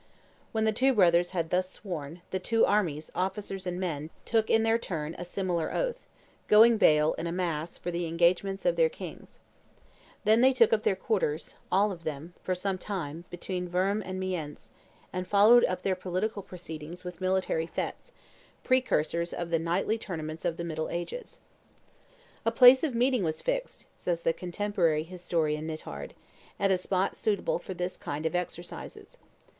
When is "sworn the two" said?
1.69-2.65